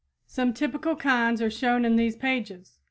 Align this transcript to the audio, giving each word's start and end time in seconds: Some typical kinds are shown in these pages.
Some 0.25 0.55
typical 0.55 0.95
kinds 0.95 1.43
are 1.43 1.51
shown 1.51 1.85
in 1.85 1.95
these 1.95 2.15
pages. 2.15 2.79